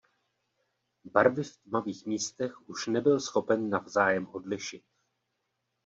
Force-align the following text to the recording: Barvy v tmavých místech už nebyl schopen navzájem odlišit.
Barvy 1.05 1.43
v 1.43 1.57
tmavých 1.57 2.05
místech 2.05 2.69
už 2.69 2.87
nebyl 2.87 3.19
schopen 3.19 3.69
navzájem 3.69 4.27
odlišit. 4.27 4.83